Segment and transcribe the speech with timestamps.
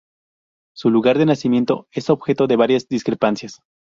[0.75, 3.61] Su lugar de nacimiento es objeto de varias discrepancias.